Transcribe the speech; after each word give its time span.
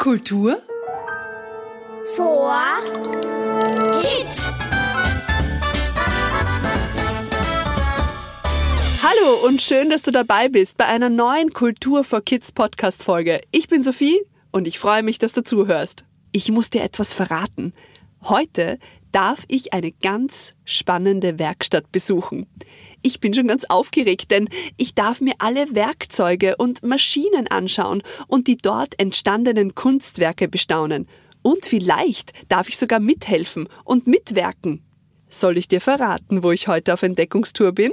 Kultur 0.00 0.62
vor 2.16 2.56
Kids. 4.00 4.46
Hallo 9.02 9.46
und 9.46 9.60
schön, 9.60 9.90
dass 9.90 10.00
du 10.00 10.10
dabei 10.10 10.48
bist 10.48 10.78
bei 10.78 10.86
einer 10.86 11.10
neuen 11.10 11.52
Kultur 11.52 12.02
for 12.02 12.22
Kids 12.22 12.50
Podcast 12.50 13.02
Folge. 13.02 13.42
Ich 13.50 13.68
bin 13.68 13.82
Sophie 13.82 14.22
und 14.50 14.66
ich 14.66 14.78
freue 14.78 15.02
mich, 15.02 15.18
dass 15.18 15.34
du 15.34 15.44
zuhörst. 15.44 16.06
Ich 16.32 16.50
muss 16.50 16.70
dir 16.70 16.82
etwas 16.82 17.12
verraten. 17.12 17.74
Heute 18.22 18.78
darf 19.12 19.44
ich 19.48 19.72
eine 19.72 19.92
ganz 19.92 20.54
spannende 20.64 21.38
Werkstatt 21.38 21.90
besuchen. 21.90 22.46
Ich 23.02 23.20
bin 23.20 23.34
schon 23.34 23.48
ganz 23.48 23.64
aufgeregt, 23.64 24.30
denn 24.30 24.48
ich 24.76 24.94
darf 24.94 25.20
mir 25.20 25.34
alle 25.38 25.74
Werkzeuge 25.74 26.56
und 26.56 26.82
Maschinen 26.82 27.48
anschauen 27.48 28.02
und 28.28 28.46
die 28.46 28.56
dort 28.56 29.00
entstandenen 29.00 29.74
Kunstwerke 29.74 30.48
bestaunen. 30.48 31.08
Und 31.42 31.64
vielleicht 31.64 32.32
darf 32.48 32.68
ich 32.68 32.76
sogar 32.76 33.00
mithelfen 33.00 33.68
und 33.84 34.06
mitwirken. 34.06 34.84
Soll 35.28 35.56
ich 35.56 35.68
dir 35.68 35.80
verraten, 35.80 36.42
wo 36.42 36.52
ich 36.52 36.68
heute 36.68 36.92
auf 36.92 37.02
Entdeckungstour 37.02 37.72
bin? 37.72 37.92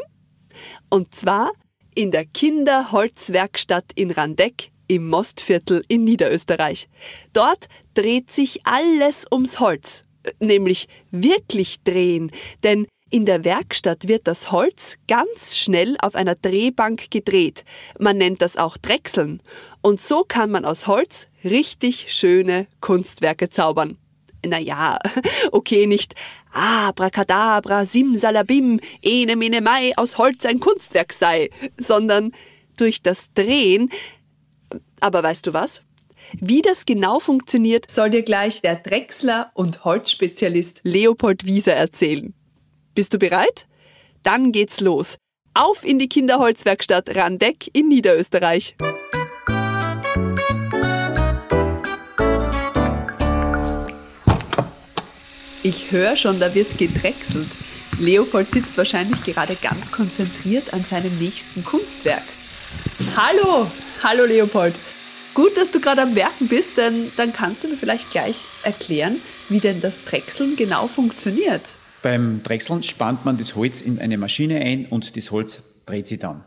Und 0.90 1.16
zwar 1.16 1.52
in 1.96 2.12
der 2.12 2.26
Kinderholzwerkstatt 2.26 3.86
in 3.96 4.12
Randeck 4.12 4.72
im 4.88 5.08
Mostviertel 5.08 5.84
in 5.88 6.04
Niederösterreich. 6.04 6.90
Dort 7.34 7.68
dreht 7.94 8.32
sich 8.32 8.66
alles 8.66 9.26
ums 9.32 9.60
Holz, 9.60 10.06
nämlich 10.40 10.88
wirklich 11.12 11.84
drehen, 11.84 12.32
denn 12.64 12.88
in 13.10 13.26
der 13.26 13.46
Werkstatt 13.46 14.10
wird 14.10 14.28
das 14.28 14.52
Holz 14.52 14.98
ganz 15.08 15.56
schnell 15.56 15.96
auf 16.02 16.16
einer 16.16 16.36
Drehbank 16.36 17.10
gedreht. 17.10 17.64
Man 18.00 18.18
nennt 18.18 18.42
das 18.42 18.58
auch 18.58 18.76
Drechseln. 18.76 19.42
Und 19.82 20.02
so 20.02 20.24
kann 20.28 20.52
man 20.52 20.66
aus 20.66 20.88
Holz 20.88 21.28
richtig 21.44 22.14
schöne 22.14 22.68
Kunstwerke 22.82 23.50
zaubern. 23.50 23.98
Naja, 24.46 25.00
okay, 25.52 25.88
nicht 25.88 26.16
Abracadabra, 26.52 27.86
Simsalabim, 27.86 28.80
ene 29.02 29.36
mene 29.36 29.62
mai, 29.62 29.94
aus 29.96 30.18
Holz 30.18 30.46
ein 30.46 30.60
Kunstwerk 30.60 31.14
sei, 31.14 31.50
sondern 31.78 32.34
durch 32.76 33.02
das 33.02 33.34
Drehen. 33.34 33.90
Aber 35.00 35.24
weißt 35.24 35.48
du 35.48 35.54
was? 35.54 35.82
Wie 36.34 36.62
das 36.62 36.86
genau 36.86 37.20
funktioniert, 37.20 37.90
soll 37.90 38.10
dir 38.10 38.24
gleich 38.24 38.62
der 38.62 38.76
Drechsler 38.76 39.52
und 39.54 39.86
Holzspezialist 39.86 40.82
Leopold 40.84 41.46
Wieser 41.46 41.74
erzählen. 41.74 42.34
Bist 42.94 43.14
du 43.14 43.18
bereit? 43.18 43.68
Dann 44.24 44.52
geht's 44.52 44.82
los. 44.82 45.18
Auf 45.54 45.86
in 45.86 46.00
die 46.00 46.10
Kinderholzwerkstatt 46.10 47.16
Randeck 47.16 47.70
in 47.74 47.88
Niederösterreich. 47.88 48.76
Ich 55.64 55.92
höre 55.92 56.16
schon, 56.16 56.40
da 56.40 56.54
wird 56.54 56.78
gedrechselt. 56.78 57.50
Leopold 58.00 58.52
sitzt 58.52 58.78
wahrscheinlich 58.78 59.24
gerade 59.24 59.56
ganz 59.56 59.92
konzentriert 59.92 60.74
an 60.74 60.86
seinem 60.86 61.18
nächsten 61.18 61.64
Kunstwerk. 61.64 62.24
Hallo, 63.16 63.70
hallo 64.04 64.26
Leopold. 64.26 64.80
Gut, 65.38 65.56
dass 65.56 65.70
du 65.70 65.80
gerade 65.80 66.02
am 66.02 66.16
Werken 66.16 66.48
bist, 66.48 66.78
denn 66.78 67.12
dann 67.16 67.32
kannst 67.32 67.64
du 67.64 67.68
mir 67.68 67.76
vielleicht 67.76 68.10
gleich 68.10 68.48
erklären, 68.64 69.18
wie 69.50 69.60
denn 69.60 69.82
das 69.82 70.04
Drechseln 70.04 70.56
genau 70.56 70.88
funktioniert. 70.88 71.76
Beim 72.02 72.42
Drechseln 72.42 72.82
spannt 72.82 73.24
man 73.24 73.38
das 73.38 73.56
Holz 73.56 73.82
in 73.82 74.00
eine 74.00 74.18
Maschine 74.18 74.60
ein 74.60 74.88
und 74.88 75.16
das 75.16 75.30
Holz 75.30 75.84
dreht 75.86 76.08
sich 76.08 76.18
dann. 76.18 76.44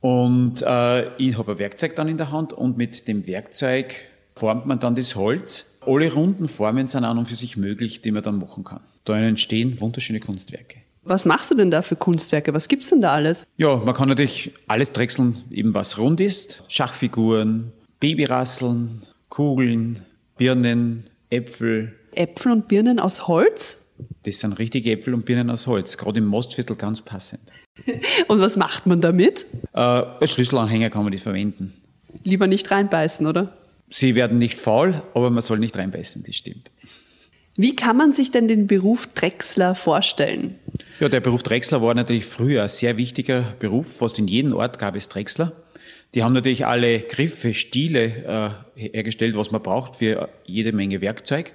Und 0.00 0.62
äh, 0.62 1.14
ich 1.18 1.36
habe 1.36 1.52
ein 1.52 1.58
Werkzeug 1.58 1.94
dann 1.94 2.08
in 2.08 2.16
der 2.16 2.32
Hand 2.32 2.54
und 2.54 2.78
mit 2.78 3.06
dem 3.06 3.26
Werkzeug 3.26 3.94
formt 4.34 4.64
man 4.64 4.80
dann 4.80 4.94
das 4.94 5.14
Holz. 5.14 5.76
Alle 5.84 6.10
runden 6.10 6.48
Formen 6.48 6.86
sind 6.86 7.04
an 7.04 7.18
und 7.18 7.28
für 7.28 7.36
sich 7.36 7.58
möglich, 7.58 8.00
die 8.00 8.12
man 8.12 8.22
dann 8.22 8.38
machen 8.38 8.64
kann. 8.64 8.80
Da 9.04 9.18
entstehen 9.18 9.78
wunderschöne 9.78 10.20
Kunstwerke. 10.20 10.78
Was 11.06 11.26
machst 11.26 11.50
du 11.50 11.54
denn 11.54 11.70
da 11.70 11.82
für 11.82 11.96
Kunstwerke? 11.96 12.54
Was 12.54 12.66
gibt's 12.66 12.88
denn 12.88 13.02
da 13.02 13.12
alles? 13.12 13.46
Ja, 13.58 13.76
man 13.76 13.94
kann 13.94 14.08
natürlich 14.08 14.52
alles 14.68 14.90
drechseln, 14.92 15.36
eben 15.50 15.74
was 15.74 15.98
rund 15.98 16.18
ist. 16.20 16.64
Schachfiguren, 16.68 17.72
Babyrasseln, 18.04 19.00
Kugeln, 19.30 20.02
Birnen, 20.36 21.04
Äpfel. 21.30 21.94
Äpfel 22.12 22.52
und 22.52 22.68
Birnen 22.68 22.98
aus 22.98 23.28
Holz? 23.28 23.86
Das 24.24 24.40
sind 24.40 24.58
richtige 24.58 24.92
Äpfel 24.92 25.14
und 25.14 25.24
Birnen 25.24 25.48
aus 25.48 25.66
Holz, 25.66 25.96
gerade 25.96 26.18
im 26.18 26.26
Mostviertel 26.26 26.76
ganz 26.76 27.00
passend. 27.00 27.40
und 28.28 28.40
was 28.42 28.56
macht 28.56 28.84
man 28.84 29.00
damit? 29.00 29.46
Äh, 29.72 29.78
als 29.78 30.34
Schlüsselanhänger 30.34 30.90
kann 30.90 31.04
man 31.04 31.12
die 31.12 31.18
verwenden. 31.18 31.72
Lieber 32.24 32.46
nicht 32.46 32.70
reinbeißen, 32.70 33.26
oder? 33.26 33.56
Sie 33.88 34.14
werden 34.14 34.38
nicht 34.38 34.58
faul, 34.58 35.02
aber 35.14 35.30
man 35.30 35.40
soll 35.40 35.58
nicht 35.58 35.74
reinbeißen, 35.74 36.24
das 36.26 36.36
stimmt. 36.36 36.72
Wie 37.56 37.74
kann 37.74 37.96
man 37.96 38.12
sich 38.12 38.30
denn 38.30 38.48
den 38.48 38.66
Beruf 38.66 39.08
Drechsler 39.14 39.74
vorstellen? 39.74 40.58
Ja, 41.00 41.08
der 41.08 41.20
Beruf 41.20 41.42
Drechsler 41.42 41.80
war 41.80 41.94
natürlich 41.94 42.26
früher 42.26 42.64
ein 42.64 42.68
sehr 42.68 42.98
wichtiger 42.98 43.54
Beruf. 43.60 43.96
Fast 43.96 44.18
in 44.18 44.28
jedem 44.28 44.52
Ort 44.52 44.78
gab 44.78 44.94
es 44.94 45.08
Drechsler. 45.08 45.52
Die 46.14 46.22
haben 46.22 46.32
natürlich 46.32 46.64
alle 46.66 47.00
Griffe, 47.00 47.54
Stiele 47.54 48.56
äh, 48.76 48.90
hergestellt, 48.92 49.36
was 49.36 49.50
man 49.50 49.62
braucht 49.62 49.96
für 49.96 50.28
jede 50.44 50.72
Menge 50.72 51.00
Werkzeug. 51.00 51.52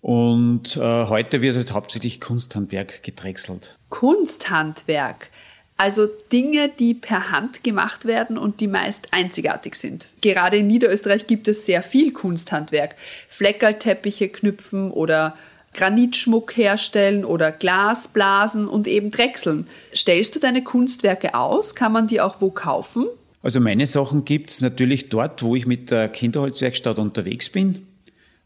Und 0.00 0.76
äh, 0.76 0.80
heute 0.80 1.42
wird 1.42 1.56
halt 1.56 1.72
hauptsächlich 1.72 2.20
Kunsthandwerk 2.20 3.02
gedrechselt. 3.02 3.76
Kunsthandwerk. 3.88 5.28
Also 5.76 6.08
Dinge, 6.32 6.68
die 6.68 6.94
per 6.94 7.30
Hand 7.30 7.62
gemacht 7.62 8.04
werden 8.04 8.36
und 8.36 8.60
die 8.60 8.66
meist 8.66 9.12
einzigartig 9.12 9.76
sind. 9.76 10.08
Gerade 10.22 10.56
in 10.56 10.66
Niederösterreich 10.66 11.26
gibt 11.26 11.46
es 11.46 11.66
sehr 11.66 11.82
viel 11.82 12.12
Kunsthandwerk. 12.12 12.96
Fleckerlteppiche 13.28 14.28
knüpfen 14.28 14.90
oder 14.90 15.36
Granitschmuck 15.74 16.56
herstellen 16.56 17.24
oder 17.24 17.52
Glas 17.52 18.08
blasen 18.08 18.66
und 18.66 18.88
eben 18.88 19.10
drechseln. 19.10 19.68
Stellst 19.94 20.34
du 20.34 20.40
deine 20.40 20.64
Kunstwerke 20.64 21.34
aus? 21.34 21.76
Kann 21.76 21.92
man 21.92 22.08
die 22.08 22.20
auch 22.20 22.40
wo 22.40 22.50
kaufen? 22.50 23.06
Also 23.48 23.60
meine 23.60 23.86
Sachen 23.86 24.26
gibt 24.26 24.50
es 24.50 24.60
natürlich 24.60 25.08
dort, 25.08 25.42
wo 25.42 25.56
ich 25.56 25.64
mit 25.64 25.90
der 25.90 26.10
Kinderholzwerkstatt 26.10 26.98
unterwegs 26.98 27.48
bin 27.48 27.86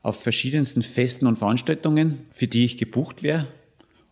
auf 0.01 0.23
verschiedensten 0.23 0.83
Festen 0.83 1.27
und 1.27 1.39
Veranstaltungen, 1.39 2.21
für 2.31 2.47
die 2.47 2.65
ich 2.65 2.77
gebucht 2.77 3.25
wäre 3.25 3.49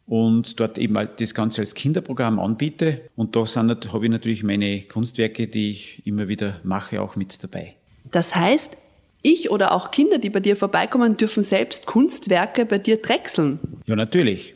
und 0.08 0.58
dort 0.58 0.78
eben 0.78 0.96
halt 0.96 1.20
das 1.20 1.32
Ganze 1.32 1.60
als 1.60 1.74
Kinderprogramm 1.74 2.40
anbiete. 2.40 3.02
Und 3.14 3.36
da 3.36 3.46
habe 3.46 4.04
ich 4.04 4.10
natürlich 4.10 4.42
meine 4.42 4.82
Kunstwerke, 4.82 5.46
die 5.46 5.70
ich 5.70 6.04
immer 6.06 6.26
wieder 6.26 6.58
mache, 6.64 7.00
auch 7.00 7.14
mit 7.14 7.40
dabei. 7.44 7.76
Das 8.10 8.34
heißt, 8.34 8.76
ich 9.22 9.48
oder 9.52 9.70
auch 9.70 9.92
Kinder, 9.92 10.18
die 10.18 10.30
bei 10.30 10.40
dir 10.40 10.56
vorbeikommen, 10.56 11.16
dürfen 11.16 11.44
selbst 11.44 11.86
Kunstwerke 11.86 12.66
bei 12.66 12.78
dir 12.78 13.00
drechseln? 13.00 13.60
Ja, 13.86 13.94
natürlich. 13.94 14.54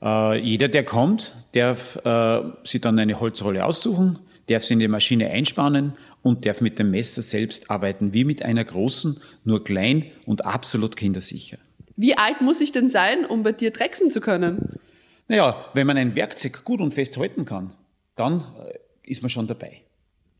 Äh, 0.00 0.40
jeder, 0.40 0.68
der 0.68 0.86
kommt, 0.86 1.36
darf 1.52 1.96
äh, 2.06 2.40
sich 2.64 2.80
dann 2.80 2.98
eine 2.98 3.20
Holzrolle 3.20 3.66
aussuchen, 3.66 4.18
darf 4.48 4.64
sie 4.64 4.74
in 4.74 4.80
die 4.80 4.88
Maschine 4.88 5.30
einspannen 5.30 5.92
und 6.22 6.46
darf 6.46 6.60
mit 6.60 6.78
dem 6.78 6.90
Messer 6.90 7.22
selbst 7.22 7.70
arbeiten, 7.70 8.12
wie 8.12 8.24
mit 8.24 8.42
einer 8.42 8.64
großen, 8.64 9.20
nur 9.44 9.64
klein 9.64 10.06
und 10.26 10.44
absolut 10.44 10.96
kindersicher. 10.96 11.58
Wie 11.96 12.16
alt 12.16 12.40
muss 12.40 12.60
ich 12.60 12.72
denn 12.72 12.88
sein, 12.88 13.24
um 13.24 13.42
bei 13.42 13.52
dir 13.52 13.70
drechseln 13.70 14.10
zu 14.10 14.20
können? 14.20 14.78
Naja, 15.26 15.66
wenn 15.74 15.86
man 15.86 15.96
ein 15.96 16.14
Werkzeug 16.14 16.64
gut 16.64 16.80
und 16.80 16.92
fest 16.92 17.16
halten 17.16 17.44
kann, 17.44 17.74
dann 18.16 18.40
äh, 18.40 19.10
ist 19.10 19.22
man 19.22 19.28
schon 19.28 19.46
dabei. 19.46 19.82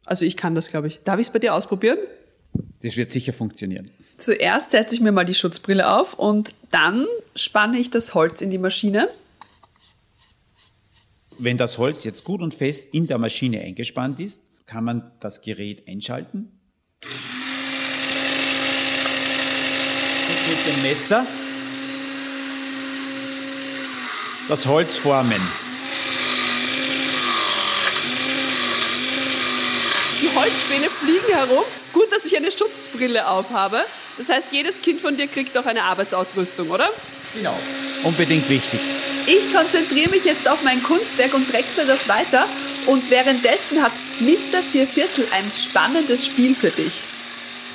Also 0.06 0.24
ich 0.24 0.36
kann 0.36 0.54
das, 0.54 0.68
glaube 0.68 0.88
ich. 0.88 1.00
Darf 1.04 1.20
ich 1.20 1.26
es 1.26 1.32
bei 1.32 1.38
dir 1.38 1.54
ausprobieren? 1.54 1.98
Das 2.82 2.96
wird 2.96 3.10
sicher 3.10 3.32
funktionieren. 3.32 3.90
Zuerst 4.16 4.70
setze 4.70 4.94
ich 4.94 5.00
mir 5.00 5.12
mal 5.12 5.24
die 5.24 5.34
Schutzbrille 5.34 5.92
auf 5.92 6.14
und 6.14 6.54
dann 6.70 7.06
spanne 7.34 7.78
ich 7.78 7.90
das 7.90 8.14
Holz 8.14 8.40
in 8.40 8.50
die 8.50 8.58
Maschine. 8.58 9.08
Wenn 11.38 11.56
das 11.56 11.78
Holz 11.78 12.02
jetzt 12.02 12.24
gut 12.24 12.42
und 12.42 12.52
fest 12.52 12.86
in 12.92 13.06
der 13.06 13.18
Maschine 13.18 13.60
eingespannt 13.60 14.18
ist, 14.18 14.42
kann 14.66 14.82
man 14.82 15.12
das 15.20 15.40
Gerät 15.40 15.86
einschalten. 15.86 16.50
Und 20.28 20.48
mit 20.48 20.66
dem 20.66 20.82
Messer 20.82 21.24
das 24.48 24.66
Holz 24.66 24.96
formen. 24.96 25.40
Die 30.20 30.34
Holzspäne 30.34 30.90
fliegen 30.90 31.32
herum. 31.32 31.64
Gut, 31.92 32.10
dass 32.10 32.24
ich 32.24 32.36
eine 32.36 32.50
Schutzbrille 32.50 33.28
aufhabe. 33.28 33.84
Das 34.16 34.28
heißt, 34.28 34.48
jedes 34.50 34.82
Kind 34.82 35.00
von 35.00 35.16
dir 35.16 35.28
kriegt 35.28 35.56
auch 35.56 35.66
eine 35.66 35.84
Arbeitsausrüstung, 35.84 36.70
oder? 36.70 36.90
Genau. 37.34 37.56
Unbedingt 38.02 38.48
wichtig. 38.48 38.80
Ich 39.30 39.52
konzentriere 39.52 40.08
mich 40.08 40.24
jetzt 40.24 40.48
auf 40.48 40.62
mein 40.62 40.82
Kunstwerk 40.82 41.34
und 41.34 41.52
drechsle 41.52 41.84
das 41.84 42.08
weiter. 42.08 42.46
Und 42.86 43.10
währenddessen 43.10 43.82
hat 43.82 43.92
Mr. 44.20 44.62
Vierviertel 44.62 45.26
ein 45.32 45.50
spannendes 45.52 46.24
Spiel 46.24 46.54
für 46.54 46.70
dich. 46.70 47.02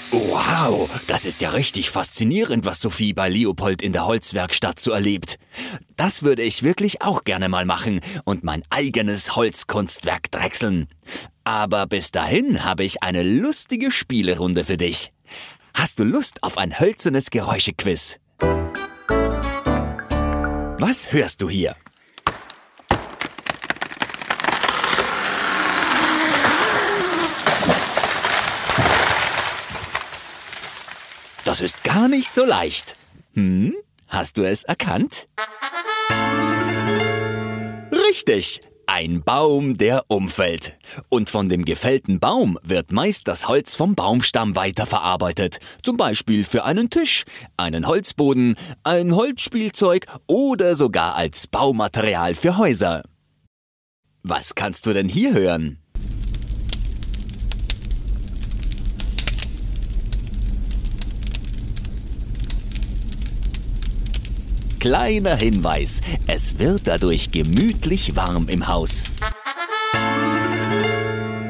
Wow, 0.10 0.90
das 1.06 1.26
ist 1.26 1.42
ja 1.42 1.52
richtig 1.52 1.92
faszinierend, 1.92 2.66
was 2.66 2.82
Sophie 2.82 3.14
bei 3.14 3.30
Leopold 3.30 3.84
in 3.84 3.94
der 3.94 4.08
Holzwerkstatt 4.08 4.80
so 4.80 4.90
erlebt. 4.90 5.38
Das 5.96 6.24
würde 6.24 6.42
ich 6.42 6.64
wirklich 6.64 7.04
auch 7.04 7.24
gerne 7.24 7.50
mal 7.50 7.66
machen 7.66 8.02
und 8.26 8.44
mein 8.44 8.64
eigenes 8.72 9.36
Holzkunstwerk 9.36 10.32
drechseln. 10.32 10.88
Aber 11.44 11.86
bis 11.86 12.10
dahin 12.10 12.64
habe 12.64 12.84
ich 12.84 13.04
eine 13.04 13.22
lustige 13.22 13.92
Spielerunde 13.92 14.66
für 14.66 14.78
dich. 14.78 15.12
Hast 15.76 16.00
du 16.00 16.04
Lust 16.04 16.42
auf 16.42 16.58
ein 16.58 16.80
hölzernes 16.80 17.30
Geräuschequiz? 17.30 18.18
Was 20.86 21.14
hörst 21.14 21.42
du 21.42 21.50
hier? 21.50 21.78
Das 31.46 31.62
ist 31.62 31.86
gar 31.86 32.10
nicht 32.10 32.34
so 32.34 32.44
leicht. 32.44 32.98
Hm? 33.34 33.74
Hast 34.10 34.38
du 34.38 34.44
es 34.44 34.64
erkannt? 34.64 35.30
Richtig, 37.94 38.62
ein 38.94 39.24
Baum, 39.24 39.76
der 39.76 40.04
umfällt. 40.08 40.78
Und 41.10 41.32
von 41.32 41.50
dem 41.50 41.66
gefällten 41.66 42.20
Baum 42.20 42.60
wird 42.62 42.92
meist 42.92 43.28
das 43.28 43.48
Holz 43.48 43.76
vom 43.76 43.96
Baumstamm 43.96 44.56
weiterverarbeitet. 44.56 45.58
Zum 45.82 45.98
Beispiel 45.98 46.46
für 46.46 46.64
einen 46.64 46.92
Tisch, 46.92 47.24
einen 47.58 47.88
Holzboden, 47.88 48.56
ein 48.84 49.16
Holzspielzeug 49.16 50.06
oder 50.28 50.76
sogar 50.76 51.16
als 51.16 51.48
Baumaterial 51.48 52.36
für 52.36 52.60
Häuser. 52.60 53.02
Was 54.22 54.54
kannst 54.54 54.86
du 54.86 54.94
denn 54.94 55.10
hier 55.10 55.34
hören? 55.34 55.83
Kleiner 64.84 65.38
Hinweis, 65.38 66.02
es 66.28 66.60
wird 66.60 66.82
dadurch 66.88 67.32
gemütlich 67.32 68.18
warm 68.18 68.50
im 68.50 68.68
Haus. 68.68 69.06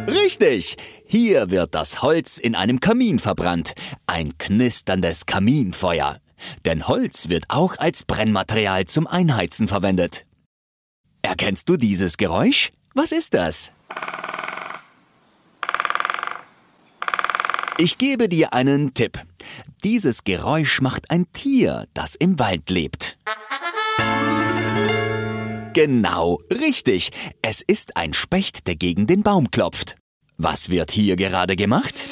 Richtig, 0.08 0.78
hier 1.08 1.50
wird 1.50 1.74
das 1.74 2.04
Holz 2.04 2.38
in 2.38 2.54
einem 2.54 2.80
Kamin 2.80 3.18
verbrannt, 3.18 3.74
ein 4.06 4.38
knisterndes 4.38 5.26
Kaminfeuer. 5.26 6.20
Denn 6.66 6.88
Holz 6.88 7.28
wird 7.28 7.46
auch 7.48 7.76
als 7.80 8.04
Brennmaterial 8.04 8.86
zum 8.86 9.08
Einheizen 9.08 9.68
verwendet. 9.68 10.28
Erkennst 11.24 11.68
du 11.68 11.76
dieses 11.76 12.18
Geräusch? 12.18 12.72
Was 12.94 13.12
ist 13.12 13.34
das? 13.34 13.72
Ich 17.78 17.98
gebe 17.98 18.30
dir 18.30 18.54
einen 18.54 18.94
Tipp. 18.94 19.20
Dieses 19.84 20.24
Geräusch 20.24 20.80
macht 20.80 21.10
ein 21.10 21.32
Tier, 21.34 21.88
das 21.94 22.14
im 22.16 22.38
Wald 22.38 22.70
lebt. 22.70 23.18
Genau, 25.74 26.40
richtig. 26.52 27.12
Es 27.42 27.62
ist 27.62 27.98
ein 27.98 28.14
Specht, 28.14 28.68
der 28.68 28.76
gegen 28.76 29.08
den 29.08 29.24
Baum 29.24 29.50
klopft. 29.50 29.96
Was 30.38 30.70
wird 30.70 30.92
hier 30.92 31.16
gerade 31.16 31.56
gemacht? 31.56 32.06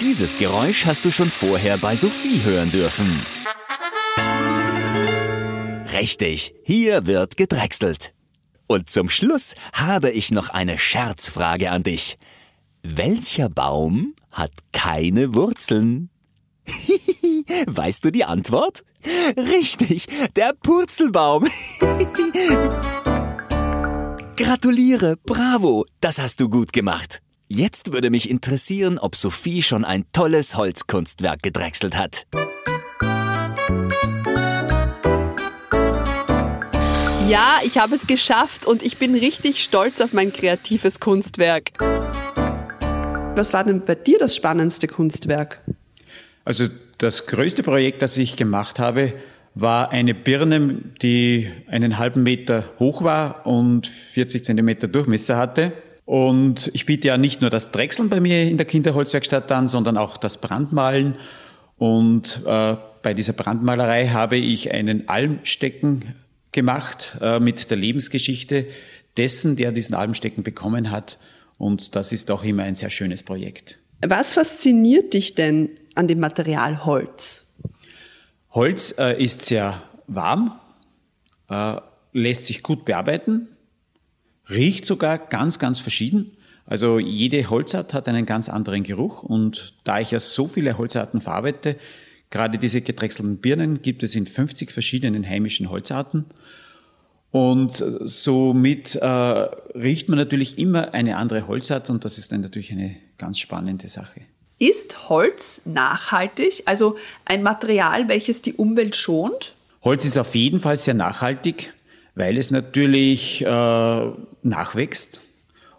Dieses 0.00 0.38
Geräusch 0.38 0.84
hast 0.84 1.04
du 1.06 1.12
schon 1.12 1.30
vorher 1.30 1.78
bei 1.78 1.96
Sophie 1.96 2.42
hören 2.44 2.70
dürfen. 2.70 3.24
Richtig, 5.92 6.54
hier 6.64 7.06
wird 7.06 7.36
gedrechselt. 7.36 8.12
Und 8.66 8.90
zum 8.90 9.08
Schluss 9.08 9.54
habe 9.72 10.10
ich 10.10 10.30
noch 10.30 10.48
eine 10.48 10.78
Scherzfrage 10.78 11.70
an 11.70 11.82
dich. 11.82 12.18
Welcher 12.82 13.48
Baum 13.48 14.14
hat 14.30 14.52
keine 14.72 15.34
Wurzeln? 15.34 16.10
weißt 17.66 18.04
du 18.04 18.12
die 18.12 18.24
Antwort? 18.24 18.84
Richtig, 19.36 20.06
der 20.36 20.54
Purzelbaum. 20.54 21.48
Gratuliere, 24.36 25.16
bravo, 25.24 25.84
das 26.00 26.18
hast 26.18 26.40
du 26.40 26.48
gut 26.48 26.72
gemacht. 26.72 27.20
Jetzt 27.48 27.92
würde 27.92 28.08
mich 28.10 28.30
interessieren, 28.30 28.98
ob 28.98 29.14
Sophie 29.14 29.62
schon 29.62 29.84
ein 29.84 30.06
tolles 30.12 30.56
Holzkunstwerk 30.56 31.42
gedrechselt 31.42 31.94
hat. 31.94 32.26
Ja, 37.32 37.60
ich 37.64 37.78
habe 37.78 37.94
es 37.94 38.06
geschafft 38.06 38.66
und 38.66 38.82
ich 38.82 38.98
bin 38.98 39.14
richtig 39.14 39.64
stolz 39.64 40.02
auf 40.02 40.12
mein 40.12 40.34
kreatives 40.34 41.00
Kunstwerk. 41.00 41.70
Was 43.34 43.54
war 43.54 43.64
denn 43.64 43.86
bei 43.86 43.94
dir 43.94 44.18
das 44.18 44.36
spannendste 44.36 44.86
Kunstwerk? 44.86 45.62
Also 46.44 46.66
das 46.98 47.24
größte 47.24 47.62
Projekt, 47.62 48.02
das 48.02 48.18
ich 48.18 48.36
gemacht 48.36 48.78
habe, 48.78 49.14
war 49.54 49.92
eine 49.92 50.12
Birne, 50.12 50.82
die 51.00 51.48
einen 51.68 51.96
halben 51.96 52.22
Meter 52.22 52.64
hoch 52.78 53.02
war 53.02 53.46
und 53.46 53.86
40 53.86 54.44
Zentimeter 54.44 54.86
Durchmesser 54.86 55.38
hatte. 55.38 55.72
Und 56.04 56.70
ich 56.74 56.84
biete 56.84 57.08
ja 57.08 57.16
nicht 57.16 57.40
nur 57.40 57.48
das 57.48 57.70
Drechseln 57.70 58.10
bei 58.10 58.20
mir 58.20 58.42
in 58.42 58.58
der 58.58 58.66
Kinderholzwerkstatt 58.66 59.50
an, 59.52 59.68
sondern 59.68 59.96
auch 59.96 60.18
das 60.18 60.36
Brandmalen. 60.36 61.16
Und 61.78 62.42
äh, 62.44 62.76
bei 63.00 63.14
dieser 63.14 63.32
Brandmalerei 63.32 64.08
habe 64.08 64.36
ich 64.36 64.70
einen 64.70 65.08
Almstecken 65.08 66.14
gemacht 66.52 67.16
äh, 67.20 67.40
mit 67.40 67.70
der 67.70 67.76
Lebensgeschichte 67.76 68.66
dessen, 69.16 69.56
der 69.56 69.72
diesen 69.72 69.94
Almstecken 69.94 70.42
bekommen 70.42 70.90
hat. 70.90 71.18
Und 71.58 71.96
das 71.96 72.12
ist 72.12 72.30
auch 72.30 72.44
immer 72.44 72.62
ein 72.62 72.74
sehr 72.74 72.90
schönes 72.90 73.22
Projekt. 73.22 73.78
Was 74.04 74.32
fasziniert 74.32 75.14
dich 75.14 75.34
denn 75.34 75.70
an 75.94 76.08
dem 76.08 76.20
Material 76.20 76.84
Holz? 76.84 77.54
Holz 78.50 78.94
äh, 78.98 79.22
ist 79.22 79.42
sehr 79.42 79.82
warm, 80.06 80.58
äh, 81.48 81.76
lässt 82.12 82.44
sich 82.46 82.62
gut 82.62 82.84
bearbeiten, 82.84 83.48
riecht 84.50 84.84
sogar 84.84 85.18
ganz, 85.18 85.58
ganz 85.58 85.78
verschieden. 85.78 86.36
Also 86.66 86.98
jede 86.98 87.48
Holzart 87.48 87.94
hat 87.94 88.08
einen 88.08 88.26
ganz 88.26 88.48
anderen 88.48 88.82
Geruch 88.82 89.22
und 89.22 89.74
da 89.84 90.00
ich 90.00 90.10
ja 90.10 90.20
so 90.20 90.46
viele 90.46 90.78
Holzarten 90.78 91.20
verarbeite, 91.20 91.76
gerade 92.32 92.58
diese 92.58 92.80
gedrechselten 92.80 93.36
Birnen 93.36 93.82
gibt 93.82 94.02
es 94.02 94.16
in 94.16 94.26
50 94.26 94.72
verschiedenen 94.72 95.24
heimischen 95.24 95.70
Holzarten 95.70 96.24
und 97.32 97.82
somit 98.00 98.96
äh, 98.96 99.06
riecht 99.06 100.08
man 100.08 100.18
natürlich 100.18 100.58
immer 100.58 100.92
eine 100.92 101.16
andere 101.16 101.46
Holzart 101.46 101.88
und 101.88 102.04
das 102.04 102.18
ist 102.18 102.32
dann 102.32 102.40
natürlich 102.40 102.72
eine 102.72 102.96
ganz 103.16 103.38
spannende 103.38 103.88
Sache. 103.88 104.22
Ist 104.58 105.08
Holz 105.08 105.62
nachhaltig, 105.64 106.62
also 106.66 106.96
ein 107.24 107.42
Material, 107.42 108.08
welches 108.08 108.42
die 108.42 108.52
Umwelt 108.52 108.96
schont? 108.96 109.54
Holz 109.82 110.04
ist 110.04 110.18
auf 110.18 110.34
jeden 110.34 110.60
Fall 110.60 110.76
sehr 110.76 110.94
nachhaltig, 110.94 111.72
weil 112.14 112.36
es 112.36 112.50
natürlich 112.50 113.42
äh, 113.44 114.10
nachwächst. 114.42 115.22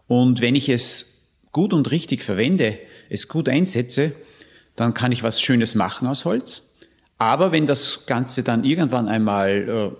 Und 0.08 0.42
wenn 0.42 0.56
ich 0.56 0.70
es 0.70 1.28
gut 1.52 1.72
und 1.72 1.92
richtig 1.92 2.24
verwende, 2.24 2.80
es 3.10 3.28
gut 3.28 3.48
einsetze, 3.48 4.14
dann 4.76 4.94
kann 4.94 5.12
ich 5.12 5.24
was 5.24 5.42
Schönes 5.42 5.76
machen 5.76 6.08
aus 6.08 6.26
Holz. 6.26 6.74
Aber 7.18 7.52
wenn 7.52 7.68
das 7.68 8.06
Ganze 8.06 8.44
dann 8.44 8.64
irgendwann 8.64 9.08
einmal 9.08 9.94
äh, 9.94 9.98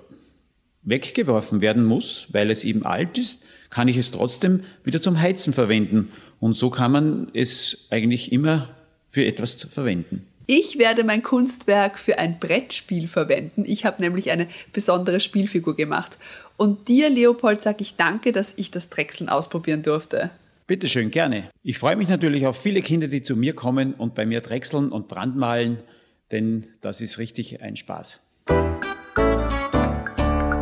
weggeworfen 0.84 1.62
werden 1.62 1.86
muss, 1.86 2.28
weil 2.32 2.52
es 2.52 2.64
eben 2.64 2.86
alt 2.86 3.18
ist, 3.18 3.46
kann 3.70 3.88
ich 3.88 3.98
es 3.98 4.12
trotzdem 4.12 4.64
wieder 4.84 5.02
zum 5.02 5.20
Heizen 5.20 5.54
verwenden. 5.54 6.12
Und 6.40 6.54
so 6.54 6.70
kann 6.70 6.92
man 6.92 7.32
es 7.34 7.88
eigentlich 7.90 8.32
immer 8.32 8.70
für 9.10 9.26
etwas 9.26 9.54
verwenden. 9.70 10.28
Ich 10.46 10.78
werde 10.78 11.06
mein 11.06 11.24
Kunstwerk 11.24 11.98
für 11.98 12.18
ein 12.18 12.38
Brettspiel 12.40 13.08
verwenden. 13.08 13.64
Ich 13.66 13.86
habe 13.86 14.02
nämlich 14.02 14.30
eine 14.30 14.50
besondere 14.74 15.22
Spielfigur 15.22 15.76
gemacht. 15.76 16.18
Und 16.58 16.90
dir, 16.90 17.10
Leopold, 17.10 17.64
sage 17.64 17.82
ich 17.82 17.96
danke, 17.96 18.32
dass 18.34 18.54
ich 18.58 18.70
das 18.70 18.90
Drechseln 18.90 19.30
ausprobieren 19.30 19.84
durfte. 19.84 20.32
Bitte 20.66 20.88
schön, 20.88 21.12
gerne. 21.12 21.50
Ich 21.62 21.78
freue 21.78 21.98
mich 21.98 22.08
natürlich 22.08 22.48
auf 22.48 22.58
viele 22.58 22.82
Kinder, 22.82 23.10
die 23.10 23.22
zu 23.22 23.36
mir 23.36 23.54
kommen 23.54 23.94
und 23.94 24.16
bei 24.16 24.26
mir 24.26 24.40
drechseln 24.40 24.94
und 24.94 25.10
brandmalen, 25.10 25.84
denn 26.32 26.68
das 26.80 27.02
ist 27.02 27.18
richtig 27.18 27.62
ein 27.62 27.76
Spaß. 27.76 28.22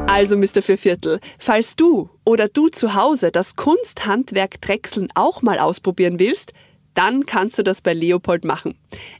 Also, 0.08 0.38
Mr. 0.38 0.64
Vierviertel, 0.64 1.20
falls 1.38 1.76
du 1.76 2.10
oder 2.26 2.48
du 2.48 2.70
zu 2.70 2.96
Hause 2.96 3.32
das 3.32 3.56
Kunsthandwerk 3.56 4.60
Drechseln 4.60 5.10
auch 5.14 5.44
mal 5.44 5.60
ausprobieren 5.60 6.20
willst, 6.20 6.54
dann 6.96 7.26
kannst 7.28 7.60
du 7.60 7.64
das 7.64 7.82
bei 7.82 7.94
Leopold 7.94 8.44
machen. 8.44 8.78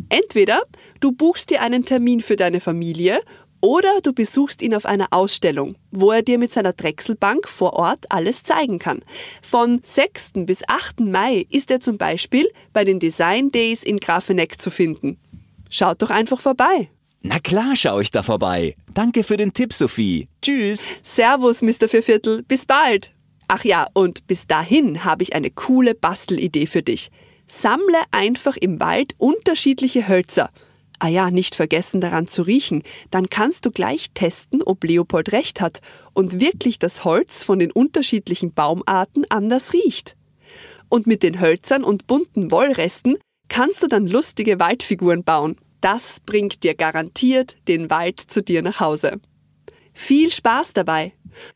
Entweder 0.10 0.64
du 1.00 1.12
buchst 1.12 1.52
dir 1.52 1.62
einen 1.62 1.86
Termin 1.86 2.22
für 2.22 2.36
deine 2.36 2.60
Familie 2.60 3.22
oder 3.62 4.02
du 4.02 4.14
besuchst 4.14 4.62
ihn 4.62 4.74
auf 4.74 4.86
einer 4.86 5.08
Ausstellung, 5.12 5.76
wo 5.92 6.12
er 6.12 6.24
dir 6.24 6.38
mit 6.38 6.52
seiner 6.52 6.74
Drechselbank 6.74 7.48
vor 7.48 7.74
Ort 7.74 8.06
alles 8.10 8.44
zeigen 8.44 8.80
kann. 8.80 9.02
Von 9.42 9.80
6. 9.84 10.32
bis 10.46 10.62
8. 10.68 11.00
Mai 11.02 11.46
ist 11.50 11.72
er 11.72 11.80
zum 11.80 11.98
Beispiel 11.98 12.50
bei 12.74 12.84
den 12.84 13.00
Design 13.00 13.52
Days 13.52 13.84
in 13.84 14.00
Grafeneck 14.00 14.60
zu 14.60 14.70
finden. 14.70 15.18
Schaut 15.70 16.02
doch 16.02 16.10
einfach 16.10 16.42
vorbei. 16.42 16.90
Na 17.22 17.40
klar 17.40 17.76
schaue 17.76 18.02
ich 18.02 18.12
da 18.12 18.24
vorbei. 18.24 18.76
Danke 18.94 19.24
für 19.24 19.38
den 19.38 19.54
Tipp, 19.54 19.74
Sophie. 19.74 20.28
Tschüss. 20.42 20.96
Servus, 21.04 21.62
Mr. 21.62 21.88
Vierviertel. 21.88 22.44
Bis 22.44 22.66
bald. 22.66 23.14
Ach 23.48 23.64
ja, 23.64 23.88
und 23.94 24.26
bis 24.28 24.48
dahin 24.48 25.04
habe 25.04 25.24
ich 25.24 25.36
eine 25.36 25.52
coole 25.52 25.94
Bastelidee 25.94 26.66
für 26.66 26.82
dich. 26.82 27.12
Sammle 27.48 28.00
einfach 28.12 28.58
im 28.58 28.80
Wald 28.80 29.14
unterschiedliche 29.18 30.08
Hölzer. 30.08 30.50
Ah 31.04 31.08
ja, 31.08 31.32
nicht 31.32 31.56
vergessen 31.56 32.00
daran 32.00 32.28
zu 32.28 32.44
riechen. 32.44 32.84
Dann 33.10 33.28
kannst 33.28 33.66
du 33.66 33.72
gleich 33.72 34.12
testen, 34.14 34.62
ob 34.62 34.84
Leopold 34.84 35.32
recht 35.32 35.60
hat 35.60 35.80
und 36.14 36.40
wirklich 36.40 36.78
das 36.78 37.04
Holz 37.04 37.44
von 37.44 37.58
den 37.58 37.72
unterschiedlichen 37.72 38.54
Baumarten 38.54 39.26
anders 39.30 39.74
riecht. 39.74 40.16
Und 40.90 41.08
mit 41.08 41.24
den 41.24 41.42
Hölzern 41.42 41.84
und 41.84 42.06
bunten 42.06 42.52
Wollresten 42.52 43.18
kannst 43.48 43.82
du 43.82 43.88
dann 43.88 44.06
lustige 44.06 44.60
Waldfiguren 44.60 45.24
bauen. 45.24 45.56
Das 45.82 46.20
bringt 46.20 46.64
dir 46.64 46.76
garantiert 46.76 47.58
den 47.68 47.90
Wald 47.90 48.20
zu 48.20 48.44
dir 48.44 48.62
nach 48.62 48.80
Hause. 48.80 49.20
Viel 49.94 50.32
Spaß 50.32 50.74
dabei! 50.74 51.14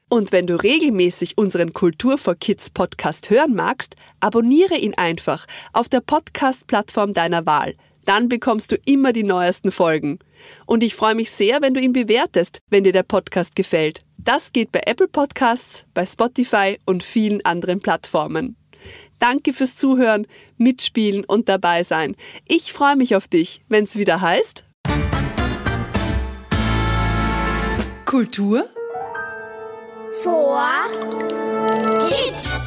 Und 0.10 0.32
wenn 0.32 0.48
du 0.48 0.56
regelmäßig 0.56 1.38
unseren 1.38 1.72
Kultur 1.72 2.18
for 2.18 2.34
Kids 2.34 2.72
Podcast 2.72 3.30
hören 3.30 3.54
magst, 3.54 3.96
abonniere 4.22 4.76
ihn 4.76 4.96
einfach 4.96 5.46
auf 5.72 5.88
der 5.88 6.00
Podcast-Plattform 6.00 7.14
deiner 7.14 7.46
Wahl. 7.46 7.76
Dann 8.06 8.30
bekommst 8.30 8.72
du 8.72 8.78
immer 8.86 9.14
die 9.14 9.24
neuesten 9.24 9.72
Folgen. 9.72 10.20
Und 10.66 10.84
ich 10.84 10.96
freue 10.96 11.16
mich 11.16 11.32
sehr, 11.32 11.62
wenn 11.62 11.74
du 11.74 11.82
ihn 11.82 11.94
bewertest, 11.94 12.60
wenn 12.70 12.84
dir 12.84 12.94
der 12.94 13.04
Podcast 13.04 13.56
gefällt. 13.56 14.02
Das 14.18 14.54
geht 14.54 14.72
bei 14.72 14.82
Apple 14.86 15.08
Podcasts, 15.08 15.86
bei 15.94 16.06
Spotify 16.06 16.80
und 16.86 17.04
vielen 17.04 17.44
anderen 17.46 17.80
Plattformen. 17.80 18.56
Danke 19.20 19.54
fürs 19.54 19.76
Zuhören, 19.76 20.28
Mitspielen 20.58 21.26
und 21.26 21.50
dabei 21.50 21.84
sein. 21.84 22.16
Ich 22.48 22.74
freue 22.74 22.96
mich 22.96 23.16
auf 23.16 23.28
dich, 23.28 23.64
wenn 23.70 23.86
es 23.86 23.98
wieder 23.98 24.22
heißt. 24.22 24.66
Kultur 28.06 28.70
vor 30.24 30.90
Kids. 32.08 32.65